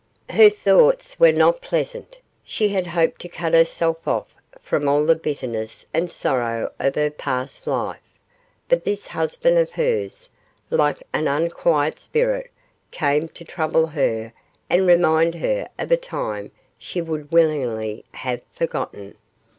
[0.31, 2.17] Her thoughts were not pleasant.
[2.43, 7.11] She had hoped to cut herself off from all the bitterness and sorrow of her
[7.11, 8.17] past life,
[8.67, 10.27] but this husband of hers,
[10.71, 12.49] like an unquiet spirit,
[12.89, 14.33] came to trouble her
[14.71, 16.49] and remind her of a time
[16.79, 19.13] she would willingly have forgotten.